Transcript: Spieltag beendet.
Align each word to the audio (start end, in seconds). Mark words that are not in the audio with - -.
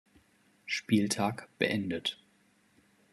Spieltag 0.65 1.47
beendet. 1.59 2.19